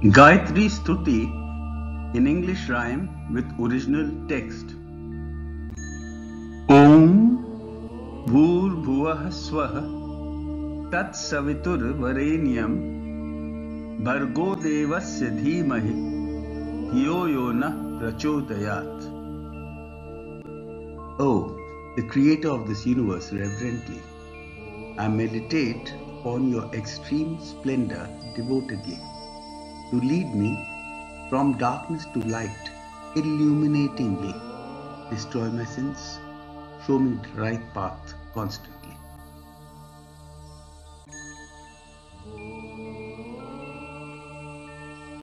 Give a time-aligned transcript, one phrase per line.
[0.00, 1.24] Gayatri Stuti
[2.14, 4.76] in English rhyme with original text.
[6.68, 7.42] Om
[8.28, 9.82] Bhur Bhuvah Swah
[10.92, 12.78] Tat Savitur Varenyam
[14.04, 15.96] Bhargo Devasya Dhimahi
[16.92, 19.10] Dhiyo Yona Prachodayat.
[21.18, 21.58] Oh,
[21.96, 24.00] the creator of this universe reverently,
[24.96, 29.00] I meditate upon your extreme splendor devotedly
[29.90, 30.50] to lead me
[31.28, 32.70] from darkness to light,
[33.16, 34.34] illuminatingly.
[35.10, 36.18] Destroy my sins,
[36.86, 38.87] show me the right path constantly.